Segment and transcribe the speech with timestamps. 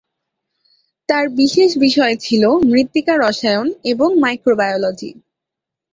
[1.09, 5.11] তাঁর বিশেষ বিষয় ছিল মৃত্তিকা রসায়ন এবং মাইক্রোবায়োলজি।